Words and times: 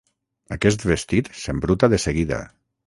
Aquest 0.55 0.85
vestit 0.93 1.31
s'embruta 1.43 1.95
de 1.95 2.03
seguida. 2.07 2.43